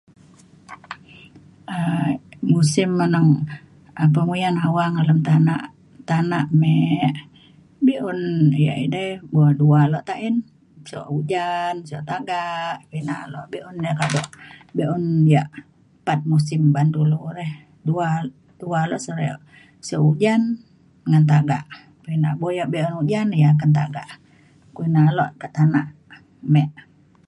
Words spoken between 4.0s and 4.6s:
anang penguyan